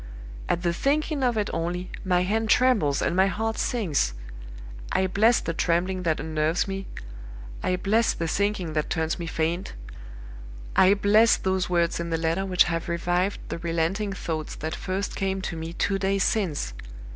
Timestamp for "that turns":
8.73-9.19